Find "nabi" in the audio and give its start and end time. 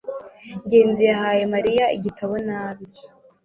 2.47-2.85